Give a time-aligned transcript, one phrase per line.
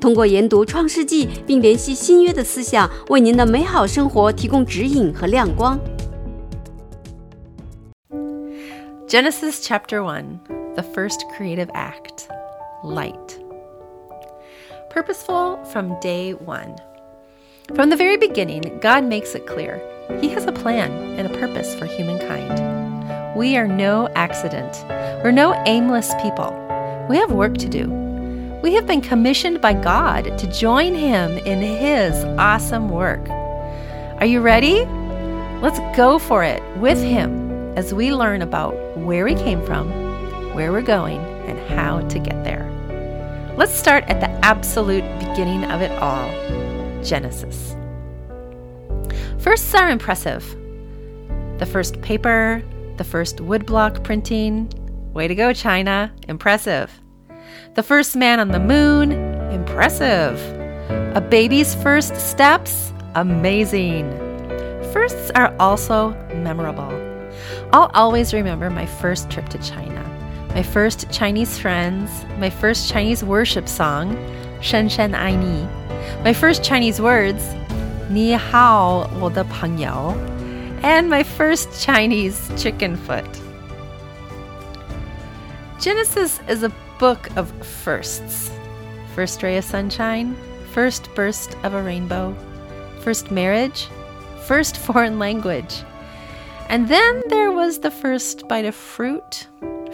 [0.00, 5.78] 通过研读创世纪并联系新约的思想，为您的美好生活提供指引和亮光。
[9.08, 12.28] Genesis chapter 1, the first creative act
[12.82, 13.38] light.
[14.90, 16.74] Purposeful from day one.
[17.74, 19.80] From the very beginning, God makes it clear
[20.20, 22.62] He has a plan and a purpose for humankind.
[23.36, 24.84] We are no accident,
[25.22, 26.52] we're no aimless people.
[27.08, 27.99] We have work to do.
[28.61, 33.27] we have been commissioned by God to join Him in His awesome work.
[34.19, 34.85] Are you ready?
[35.61, 39.89] Let's go for it with Him as we learn about where we came from,
[40.53, 42.69] where we're going, and how to get there.
[43.57, 46.29] Let's start at the absolute beginning of it all
[47.03, 47.75] Genesis.
[49.39, 50.45] Firsts are impressive.
[51.57, 52.61] The first paper,
[52.97, 54.71] the first woodblock printing.
[55.13, 56.13] Way to go, China!
[56.27, 57.00] Impressive.
[57.73, 59.13] The first man on the moon,
[59.49, 60.37] impressive.
[61.15, 64.11] A baby's first steps, amazing.
[64.91, 66.91] Firsts are also memorable.
[67.71, 70.03] I'll always remember my first trip to China,
[70.49, 74.17] my first Chinese friends, my first Chinese worship song,
[74.59, 75.65] Shen Shen Ai Ni,
[76.25, 77.53] my first Chinese words,
[78.09, 80.09] Ni Hao Wo De Peng Yao,
[80.83, 83.25] and my first Chinese chicken foot.
[85.79, 86.69] Genesis is a
[87.01, 88.51] book of firsts.
[89.15, 90.37] First ray of sunshine,
[90.71, 92.35] first burst of a rainbow,
[92.99, 93.87] first marriage,
[94.45, 95.83] first foreign language.
[96.69, 99.47] And then there was the first bite of fruit,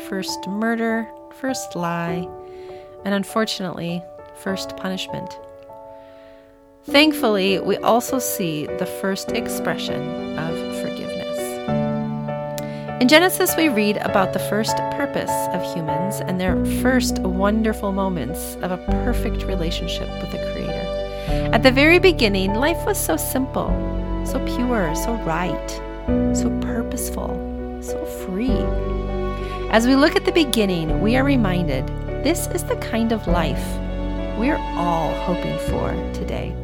[0.09, 1.07] first murder,
[1.39, 2.27] first lie,
[3.05, 4.03] and unfortunately,
[4.43, 5.39] first punishment.
[6.83, 10.56] Thankfully, we also see the first expression of.
[12.99, 18.55] In Genesis, we read about the first purpose of humans and their first wonderful moments
[18.63, 21.51] of a perfect relationship with the Creator.
[21.53, 23.67] At the very beginning, life was so simple,
[24.25, 25.69] so pure, so right,
[26.35, 27.29] so purposeful,
[27.83, 28.65] so free.
[29.69, 31.85] As we look at the beginning, we are reminded
[32.23, 33.63] this is the kind of life
[34.39, 36.55] we're all hoping for today.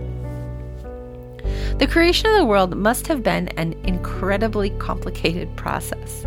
[1.84, 6.26] The creation of the world must have been an incredibly complicated process.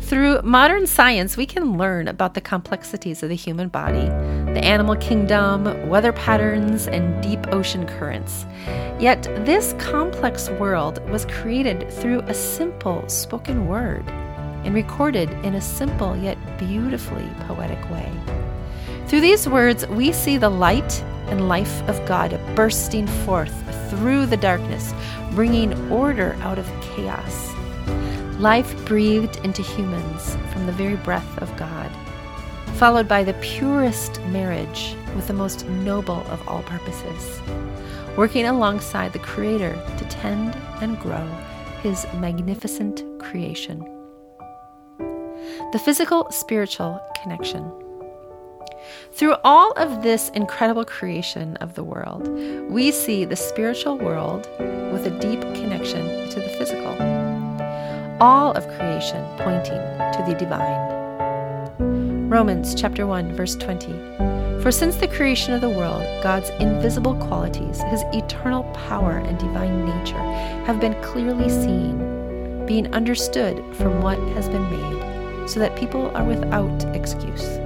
[0.00, 4.08] Through modern science, we can learn about the complexities of the human body,
[4.54, 8.44] the animal kingdom, weather patterns, and deep ocean currents.
[8.98, 14.02] Yet, this complex world was created through a simple spoken word
[14.64, 18.10] and recorded in a simple yet beautifully poetic way.
[19.06, 23.54] Through these words, we see the light and life of God bursting forth
[23.90, 24.92] through the darkness,
[25.32, 27.52] bringing order out of chaos.
[28.38, 31.90] Life breathed into humans from the very breath of God,
[32.74, 37.40] followed by the purest marriage with the most noble of all purposes,
[38.16, 41.26] working alongside the Creator to tend and grow
[41.82, 43.80] His magnificent creation.
[45.72, 47.85] The physical spiritual connection.
[49.12, 52.28] Through all of this incredible creation of the world,
[52.70, 54.48] we see the spiritual world
[54.92, 56.92] with a deep connection to the physical.
[58.20, 59.80] All of creation pointing
[60.12, 60.96] to the divine.
[62.28, 63.86] Romans chapter 1 verse 20.
[64.62, 69.84] For since the creation of the world, God's invisible qualities, his eternal power and divine
[69.84, 70.18] nature
[70.66, 76.24] have been clearly seen, being understood from what has been made, so that people are
[76.24, 77.60] without excuse.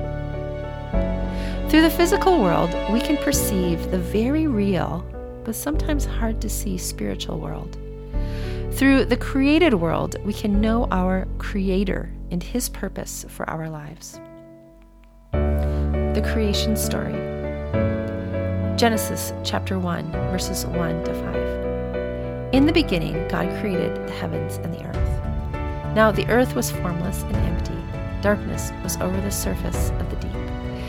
[1.71, 5.07] Through the physical world, we can perceive the very real,
[5.45, 7.79] but sometimes hard to see spiritual world.
[8.73, 14.19] Through the created world, we can know our Creator and His purpose for our lives.
[15.31, 17.13] The creation story
[18.77, 22.53] Genesis chapter 1, verses 1 to 5.
[22.53, 25.95] In the beginning, God created the heavens and the earth.
[25.95, 30.40] Now the earth was formless and empty, darkness was over the surface of the deep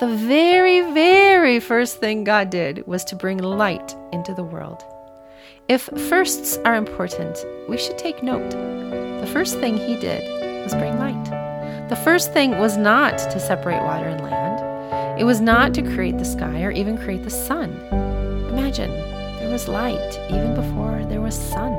[0.00, 4.84] The very, very first thing God did was to bring light into the world.
[5.68, 7.38] If firsts are important,
[7.68, 8.50] we should take note.
[8.50, 10.28] The first thing He did
[10.64, 11.88] was bring light.
[11.88, 16.18] The first thing was not to separate water and land, it was not to create
[16.18, 17.70] the sky or even create the sun.
[18.48, 18.90] Imagine
[19.38, 21.72] there was light even before there was sun.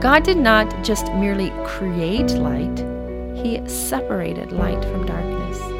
[0.00, 2.78] God did not just merely create light,
[3.42, 5.79] He separated light from darkness.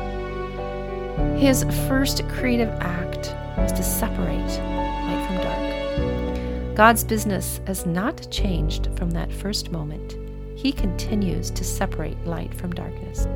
[1.38, 6.76] His first creative act was to separate light from dark.
[6.76, 10.16] God's business has not changed from that first moment.
[10.58, 13.26] He continues to separate light from darkness.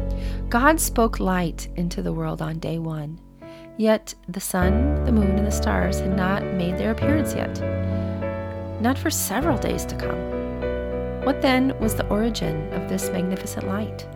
[0.51, 3.19] God spoke light into the world on day one,
[3.79, 7.59] yet the sun, the moon, and the stars had not made their appearance yet,
[8.83, 11.25] not for several days to come.
[11.25, 14.07] What then was the origin of this magnificent light?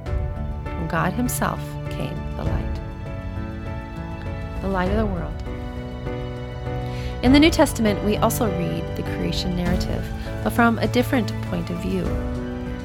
[0.64, 2.27] From God Himself came
[4.60, 5.34] the light of the world.
[7.22, 10.04] In the New Testament, we also read the creation narrative,
[10.44, 12.04] but from a different point of view,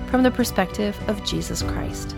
[0.10, 2.16] from the perspective of Jesus Christ.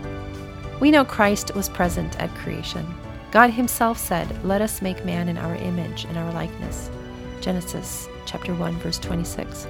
[0.80, 2.86] We know Christ was present at creation.
[3.32, 6.90] God himself said, "Let us make man in our image and our likeness."
[7.40, 9.66] Genesis chapter 1 verse 26.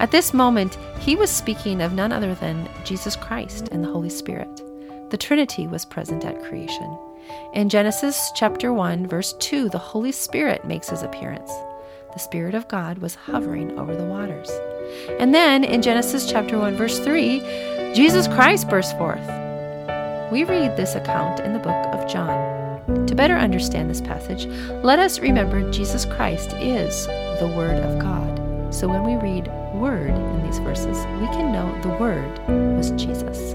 [0.00, 4.10] At this moment, he was speaking of none other than Jesus Christ and the Holy
[4.10, 4.62] Spirit.
[5.10, 6.96] The Trinity was present at creation.
[7.52, 11.50] In Genesis chapter 1, verse 2, the Holy Spirit makes his appearance.
[12.12, 14.50] The Spirit of God was hovering over the waters.
[15.18, 17.40] And then in Genesis chapter 1, verse 3,
[17.94, 19.26] Jesus Christ burst forth.
[20.30, 23.06] We read this account in the book of John.
[23.06, 24.46] To better understand this passage,
[24.82, 28.74] let us remember Jesus Christ is the Word of God.
[28.74, 32.38] So when we read Word in these verses, we can know the Word
[32.76, 33.54] was Jesus.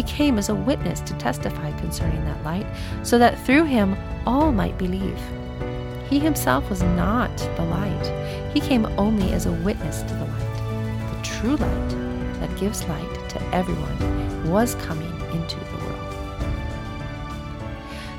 [0.00, 2.66] He came as a witness to testify concerning that light,
[3.02, 5.20] so that through him all might believe.
[6.08, 11.12] He himself was not the light, he came only as a witness to the light.
[11.12, 11.90] The true light
[12.40, 16.14] that gives light to everyone was coming into the world.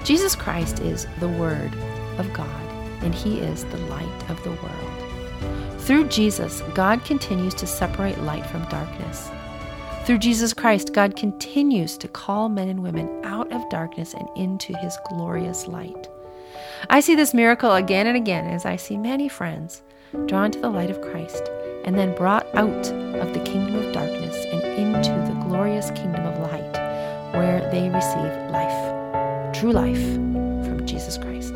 [0.04, 1.74] Jesus Christ is the Word
[2.20, 2.64] of God,
[3.02, 5.82] and He is the light of the world.
[5.82, 9.32] Through Jesus, God continues to separate light from darkness.
[10.06, 14.76] Through Jesus Christ, God continues to call men and women out of darkness and into
[14.78, 16.10] his glorious light.
[16.90, 19.84] I see this miracle again and again as I see many friends
[20.26, 21.48] drawn to the light of Christ
[21.86, 26.40] and then brought out of the kingdom of darkness and into the glorious kingdom of
[26.40, 26.74] light
[27.36, 30.02] where they receive life, true life
[30.66, 31.54] from Jesus Christ.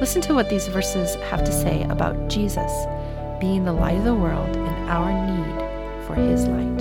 [0.00, 2.72] Listen to what these verses have to say about Jesus
[3.40, 5.63] being the light of the world and our need
[6.06, 6.78] for his light.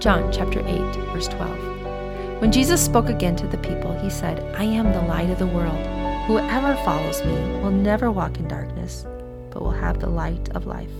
[0.00, 0.78] John chapter 8,
[1.12, 2.40] verse 12.
[2.40, 5.46] When Jesus spoke again to the people, he said, I am the light of the
[5.46, 5.86] world.
[6.26, 9.06] Whoever follows me will never walk in darkness,
[9.50, 10.90] but will have the light of life.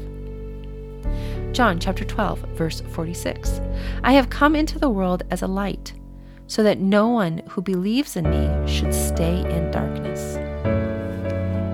[1.52, 3.60] John chapter 12, verse 46.
[4.04, 5.94] I have come into the world as a light,
[6.46, 10.36] so that no one who believes in me should stay in darkness.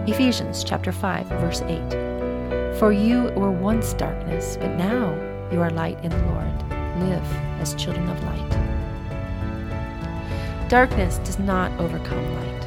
[0.08, 2.08] Ephesians chapter 5, verse 8.
[2.78, 5.12] For you were once darkness, but now
[5.50, 6.47] you are light in the Lord.
[7.00, 7.25] Live
[7.58, 8.50] as children of light.
[10.68, 12.62] Darkness does not overcome light.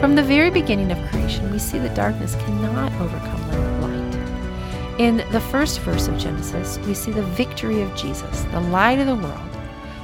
[0.00, 3.40] From the very beginning of creation, we see that darkness cannot overcome
[3.80, 4.14] light.
[5.00, 9.06] In the first verse of Genesis, we see the victory of Jesus, the light of
[9.06, 9.56] the world,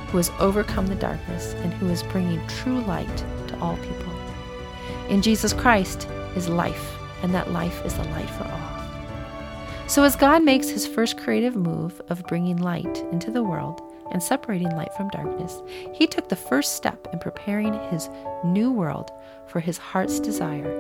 [0.09, 4.15] who has overcome the darkness and who is bringing true light to all people.
[5.11, 6.96] In Jesus Christ is life
[7.27, 9.89] and that life is the light for all.
[9.89, 14.23] So, as God makes his first creative move of bringing light into the world and
[14.23, 15.61] separating light from darkness,
[15.93, 18.09] he took the first step in preparing his
[18.45, 19.11] new world
[19.49, 20.73] for his heart's desire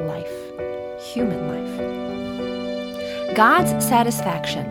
[0.00, 3.36] life, human life.
[3.36, 4.64] God's satisfaction.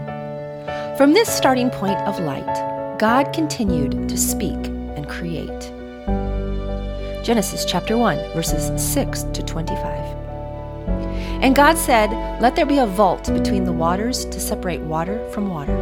[0.97, 4.57] From this starting point of light, God continued to speak
[4.97, 5.61] and create.
[7.23, 10.18] Genesis chapter 1, verses 6 to 25.
[11.41, 15.49] And God said, Let there be a vault between the waters to separate water from
[15.49, 15.75] water.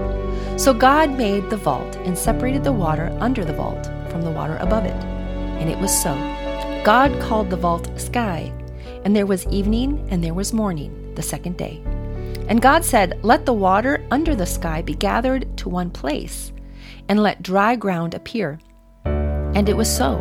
[0.58, 4.58] So God made the vault and separated the water under the vault from the water
[4.58, 5.04] above it.
[5.60, 6.14] And it was so.
[6.84, 8.54] God called the vault sky.
[9.04, 11.82] And there was evening and there was morning, the second day.
[12.48, 16.54] And God said, Let the water under the sky be gathered to one place,
[17.10, 18.60] and let dry ground appear.
[19.06, 20.18] And it was so.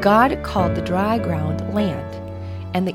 [0.00, 2.14] God called the dry ground land,
[2.74, 2.94] and the,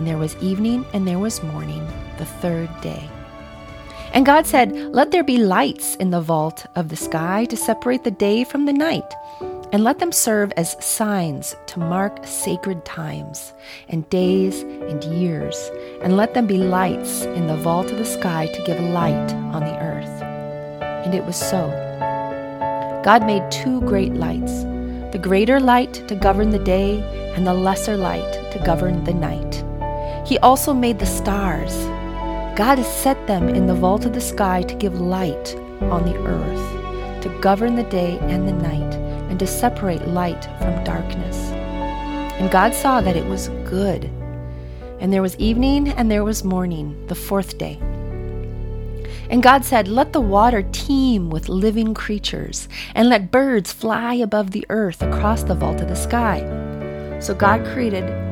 [0.00, 3.06] And there was evening and there was morning, the third day.
[4.14, 8.02] And God said, Let there be lights in the vault of the sky to separate
[8.04, 9.14] the day from the night,
[9.74, 13.52] and let them serve as signs to mark sacred times,
[13.90, 18.46] and days and years, and let them be lights in the vault of the sky
[18.46, 20.22] to give light on the earth.
[21.04, 21.68] And it was so.
[23.04, 24.62] God made two great lights
[25.12, 27.00] the greater light to govern the day,
[27.36, 29.62] and the lesser light to govern the night.
[30.30, 31.74] He also made the stars.
[32.56, 35.56] God has set them in the vault of the sky to give light
[35.90, 38.94] on the earth, to govern the day and the night,
[39.28, 41.36] and to separate light from darkness.
[42.38, 44.04] And God saw that it was good.
[45.00, 47.80] And there was evening and there was morning, the fourth day.
[49.30, 54.52] And God said, Let the water teem with living creatures, and let birds fly above
[54.52, 57.18] the earth across the vault of the sky.
[57.18, 58.29] So God created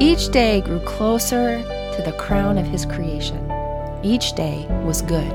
[0.00, 3.50] Each day grew closer to the crown of his creation.
[4.02, 5.32] Each day was good,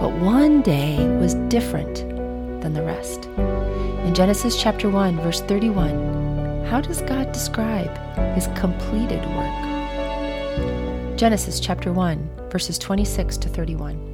[0.00, 1.96] but one day was different
[2.62, 3.26] than the rest.
[4.06, 7.90] In Genesis chapter 1, verse 31, how does God describe
[8.34, 11.18] his completed work?
[11.18, 14.13] Genesis chapter 1, verses 26 to 31.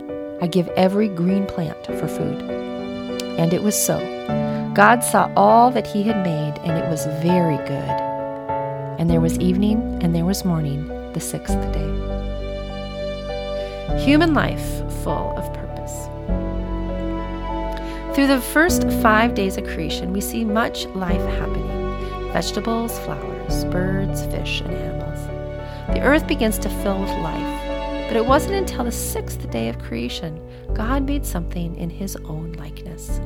[0.41, 2.41] I give every green plant for food.
[3.39, 3.99] And it was so.
[4.73, 8.01] God saw all that he had made, and it was very good.
[8.99, 11.91] And there was evening, and there was morning, the sixth day.
[14.03, 16.07] Human life full of purpose.
[18.15, 21.69] Through the first five days of creation, we see much life happening
[22.31, 25.27] vegetables, flowers, birds, fish, and animals.
[25.93, 27.50] The earth begins to fill with life,
[28.11, 30.37] but it wasn't until the sixth day of creation
[30.73, 33.19] God made something in his own likeness.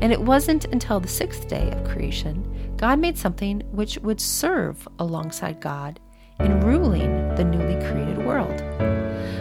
[0.00, 4.86] And it wasn't until the sixth day of creation God made something which would serve
[5.00, 5.98] alongside God
[6.38, 8.56] in ruling the newly created world.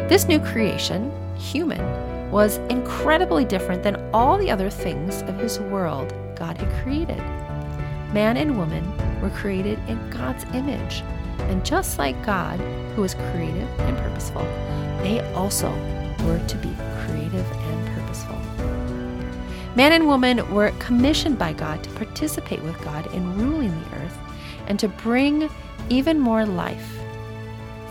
[0.09, 6.11] This new creation, human, was incredibly different than all the other things of his world
[6.35, 7.19] God had created.
[8.15, 11.03] Man and woman were created in God's image,
[11.49, 12.59] and just like God,
[12.95, 14.43] who is creative and purposeful,
[15.03, 15.69] they also
[16.25, 16.73] were to be
[17.05, 18.37] creative and purposeful.
[19.75, 24.17] Man and woman were commissioned by God to participate with God in ruling the earth
[24.67, 25.49] and to bring
[25.89, 26.97] even more life.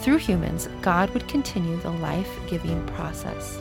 [0.01, 3.59] Through humans, God would continue the life giving process.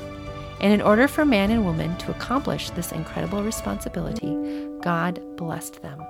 [0.61, 4.35] And in order for man and woman to accomplish this incredible responsibility,
[4.81, 6.05] God blessed them.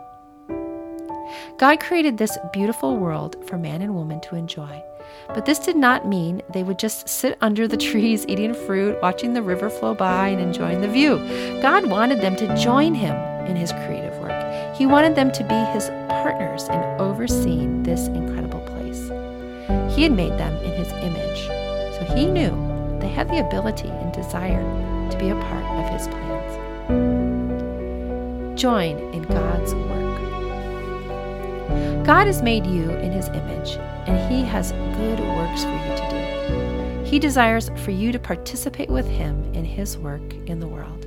[1.57, 4.83] God created this beautiful world for man and woman to enjoy.
[5.27, 9.33] But this did not mean they would just sit under the trees eating fruit, watching
[9.33, 11.17] the river flow by, and enjoying the view.
[11.61, 14.75] God wanted them to join Him in His creative work.
[14.75, 15.89] He wanted them to be His
[16.23, 19.09] partners in overseeing this incredible place.
[19.95, 21.47] He had made them in His image,
[21.95, 22.51] so He knew
[22.99, 24.63] they had the ability and desire
[25.11, 26.55] to be a part of His plans.
[28.59, 29.48] Join in work.
[32.09, 36.07] God has made you in His image, and He has good works for you to
[36.09, 37.03] do.
[37.07, 41.05] He desires for you to participate with Him in His work in the world.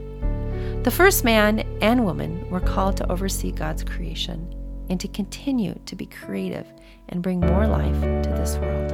[0.85, 4.55] The first man and woman were called to oversee God's creation
[4.91, 6.73] and to continue to be creative
[7.09, 8.91] and bring more life to this world.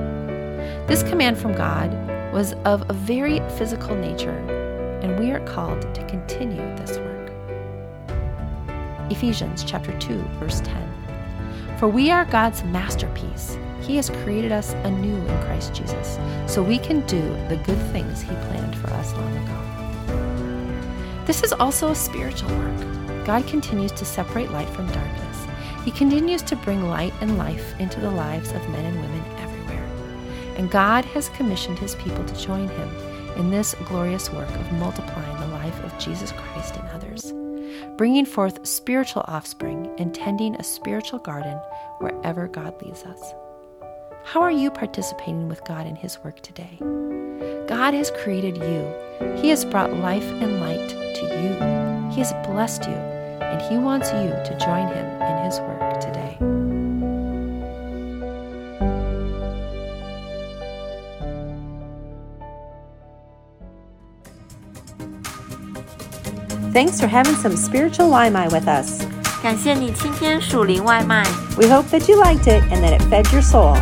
[0.89, 1.93] This command from God
[2.33, 4.39] was of a very physical nature,
[5.03, 7.31] and we are called to continue this work.
[9.11, 10.88] Ephesians chapter 2 verse 10.
[11.79, 13.57] For we are God's masterpiece.
[13.83, 16.19] He has created us anew in Christ Jesus,
[16.53, 21.25] so we can do the good things He planned for us long ago.
[21.25, 23.25] This is also a spiritual work.
[23.25, 25.47] God continues to separate light from darkness.
[25.85, 29.85] He continues to bring light and life into the lives of men and women everywhere.
[30.57, 32.89] And God has commissioned His people to join Him
[33.37, 37.33] in this glorious work of multiplying the life of Jesus Christ in others
[37.97, 41.59] bringing forth spiritual offspring and tending a spiritual garden
[41.99, 43.35] wherever God leads us.
[44.25, 46.79] How are you participating with God in His work today?
[47.67, 49.41] God has created you.
[49.41, 52.11] He has brought life and light to you.
[52.13, 56.37] He has blessed you, and He wants you to join Him in His work today.
[66.73, 69.18] Thanks for having some spiritual Wai Mai with us.
[69.43, 71.23] 感谢你今天属灵外卖
[71.57, 73.77] ，We hope that you liked it and that it fed your soul.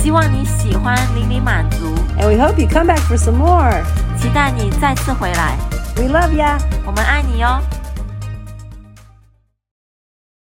[0.00, 3.82] 希望你喜欢，淋漓满足，And we hope you come back for some more.
[4.20, 5.56] 期待你再次回来
[5.96, 6.58] ，We love ya.
[6.86, 7.60] 我们爱你哟。